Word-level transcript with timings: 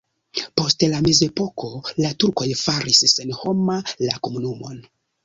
Post 0.59 0.85
la 0.93 1.01
mezepoko 1.07 1.69
la 2.05 2.11
turkoj 2.23 2.47
faris 2.63 3.03
senhoma 3.13 3.77
la 4.07 4.17
komunumon. 4.29 4.81